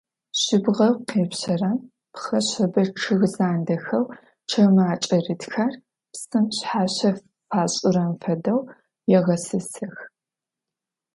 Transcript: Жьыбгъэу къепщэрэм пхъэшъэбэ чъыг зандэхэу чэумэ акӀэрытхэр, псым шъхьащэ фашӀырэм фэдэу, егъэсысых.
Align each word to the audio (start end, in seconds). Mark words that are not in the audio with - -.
Жьыбгъэу 0.41 0.95
къепщэрэм 1.09 1.77
пхъэшъэбэ 2.13 2.83
чъыг 2.99 3.21
зандэхэу 3.35 4.05
чэумэ 4.49 4.83
акӀэрытхэр, 4.93 5.73
псым 6.11 6.45
шъхьащэ 6.55 7.09
фашӀырэм 7.49 8.11
фэдэу, 8.21 8.61
егъэсысых. 9.17 9.95